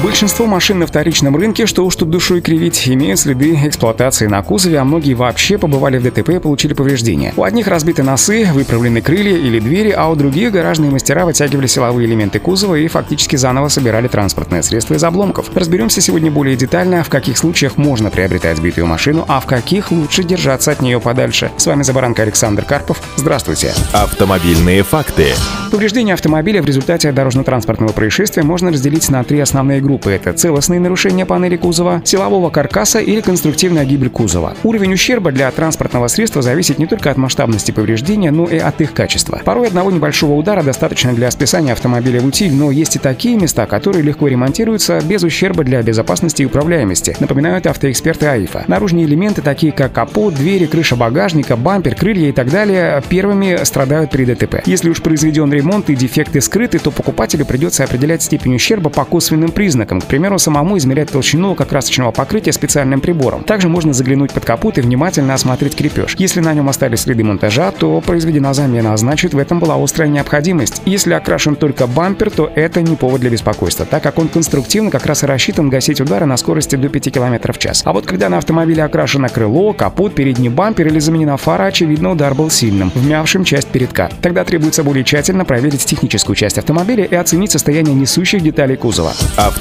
[0.00, 4.78] Большинство машин на вторичном рынке, что уж тут душой кривить, имеют следы эксплуатации на кузове,
[4.78, 7.34] а многие вообще побывали в ДТП и получили повреждения.
[7.36, 12.08] У одних разбиты носы, выправлены крылья или двери, а у других гаражные мастера вытягивали силовые
[12.08, 15.54] элементы кузова и фактически заново собирали транспортное средство из обломков.
[15.54, 20.24] Разберемся сегодня более детально, в каких случаях можно приобретать сбитую машину, а в каких лучше
[20.24, 21.50] держаться от нее подальше.
[21.58, 23.02] С вами Забаранка Александр Карпов.
[23.16, 23.74] Здравствуйте.
[23.92, 25.26] Автомобильные факты.
[25.70, 30.12] Повреждение автомобиля в результате дорожно-транспортного происшествия можно разделить на три основные группы.
[30.12, 34.56] Это целостные нарушения панели кузова, силового каркаса или конструктивная гибель кузова.
[34.62, 38.94] Уровень ущерба для транспортного средства зависит не только от масштабности повреждения, но и от их
[38.94, 39.42] качества.
[39.44, 43.66] Порой одного небольшого удара достаточно для списания автомобиля в утиль, но есть и такие места,
[43.66, 48.64] которые легко ремонтируются без ущерба для безопасности и управляемости, напоминают автоэксперты АИФа.
[48.68, 54.10] Наружные элементы, такие как капот, двери, крыша багажника, бампер, крылья и так далее, первыми страдают
[54.10, 54.62] при ДТП.
[54.66, 59.50] Если уж произведен ремонт и дефекты скрыты, то покупателю придется определять степень ущерба по косвенным
[59.50, 63.42] признакам признакам, к примеру, самому измерять толщину лакокрасочного покрытия специальным прибором.
[63.42, 66.14] Также можно заглянуть под капот и внимательно осмотреть крепеж.
[66.18, 70.10] Если на нем остались следы монтажа, то произведена замена, а значит в этом была острая
[70.10, 70.82] необходимость.
[70.84, 75.06] Если окрашен только бампер, то это не повод для беспокойства, так как он конструктивно как
[75.06, 77.80] раз и рассчитан гасить удары на скорости до 5 км в час.
[77.86, 82.34] А вот когда на автомобиле окрашено крыло, капот, передний бампер или заменена фара, очевидно удар
[82.34, 84.10] был сильным, вмявшим часть передка.
[84.20, 89.12] Тогда требуется более тщательно проверить техническую часть автомобиля и оценить состояние несущих деталей кузова.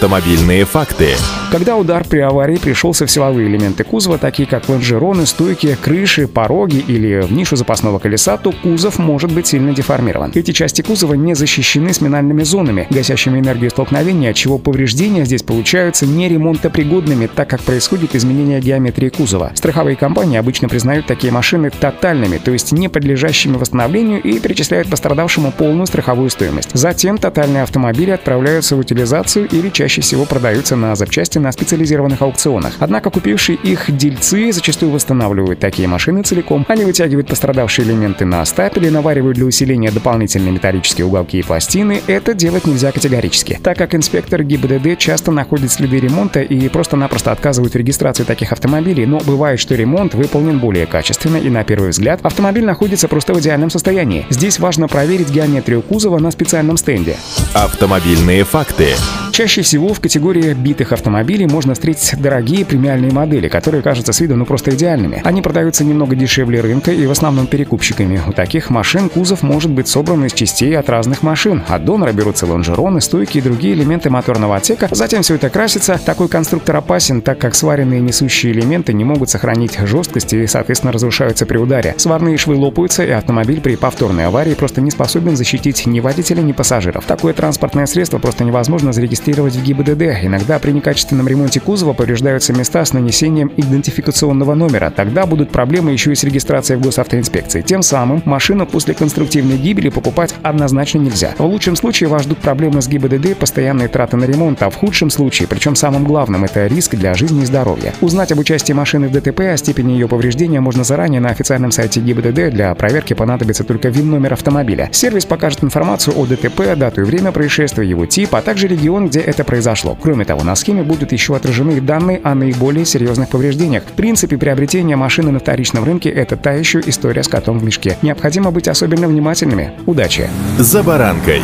[0.00, 1.08] Автомобильные факты.
[1.52, 6.78] Когда удар при аварии пришелся в силовые элементы кузова, такие как лонжероны, стойки, крыши, пороги
[6.78, 10.32] или в нишу запасного колеса, то кузов может быть сильно деформирован.
[10.34, 16.30] Эти части кузова не защищены сминальными зонами, гасящими энергию столкновения, отчего повреждения здесь получаются не
[16.30, 19.52] ремонтопригодными, так как происходит изменение геометрии кузова.
[19.54, 25.52] Страховые компании обычно признают такие машины тотальными, то есть не подлежащими восстановлению и перечисляют пострадавшему
[25.52, 26.70] полную страховую стоимость.
[26.72, 32.22] Затем тотальные автомобили отправляются в утилизацию или чаще чаще всего продаются на запчасти на специализированных
[32.22, 32.74] аукционах.
[32.78, 36.64] Однако купившие их дельцы зачастую восстанавливают такие машины целиком.
[36.68, 42.00] Они вытягивают пострадавшие элементы на стапели, наваривают для усиления дополнительные металлические уголки и пластины.
[42.06, 47.74] Это делать нельзя категорически, так как инспектор ГИБДД часто находит следы ремонта и просто-напросто отказывают
[47.74, 52.20] в регистрации таких автомобилей, но бывает, что ремонт выполнен более качественно и на первый взгляд
[52.22, 54.24] автомобиль находится просто в идеальном состоянии.
[54.30, 57.16] Здесь важно проверить геометрию кузова на специальном стенде.
[57.54, 58.94] Автомобильные факты.
[59.40, 64.36] Чаще всего в категории битых автомобилей можно встретить дорогие премиальные модели, которые кажутся с виду
[64.36, 65.22] ну просто идеальными.
[65.24, 68.20] Они продаются немного дешевле рынка и в основном перекупщиками.
[68.28, 71.62] У таких машин кузов может быть собран из частей от разных машин.
[71.68, 74.88] От донора берутся лонжероны, стойки и другие элементы моторного отсека.
[74.90, 75.98] Затем все это красится.
[76.04, 81.46] Такой конструктор опасен, так как сваренные несущие элементы не могут сохранить жесткость и, соответственно, разрушаются
[81.46, 81.94] при ударе.
[81.96, 86.52] Сварные швы лопаются, и автомобиль при повторной аварии просто не способен защитить ни водителя, ни
[86.52, 87.06] пассажиров.
[87.06, 90.24] Такое транспортное средство просто невозможно зарегистрировать зарегистрировать в ГИБДД.
[90.24, 94.90] Иногда при некачественном ремонте кузова повреждаются места с нанесением идентификационного номера.
[94.90, 97.62] Тогда будут проблемы еще и с регистрацией в госавтоинспекции.
[97.62, 101.34] Тем самым машину после конструктивной гибели покупать однозначно нельзя.
[101.38, 105.10] В лучшем случае вас ждут проблемы с ГИБДД, постоянные траты на ремонт, а в худшем
[105.10, 107.92] случае, причем самым главным, это риск для жизни и здоровья.
[108.00, 112.00] Узнать об участии машины в ДТП, о степени ее повреждения можно заранее на официальном сайте
[112.00, 112.50] ГИБДД.
[112.50, 114.88] Для проверки понадобится только ВИН-номер автомобиля.
[114.92, 119.20] Сервис покажет информацию о ДТП, дату и время происшествия, его тип, а также регион, где
[119.20, 119.96] это произошло.
[120.00, 123.82] Кроме того, на схеме будут еще отражены данные о наиболее серьезных повреждениях.
[123.82, 127.96] В принципе, приобретение машины на вторичном рынке– это та еще история с котом в мешке.
[128.02, 129.72] Необходимо быть особенно внимательными.
[129.86, 130.28] Удачи!
[130.58, 131.42] За баранкой.